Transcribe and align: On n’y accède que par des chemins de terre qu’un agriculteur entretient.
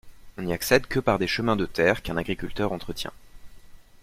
On 0.35 0.41
n’y 0.41 0.51
accède 0.51 0.87
que 0.87 0.99
par 0.99 1.19
des 1.19 1.27
chemins 1.27 1.55
de 1.55 1.67
terre 1.67 2.01
qu’un 2.01 2.17
agriculteur 2.17 2.71
entretient. 2.71 3.13